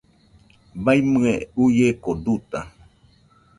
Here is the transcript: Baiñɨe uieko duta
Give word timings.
Baiñɨe 0.83 1.33
uieko 1.63 2.11
duta 2.23 2.59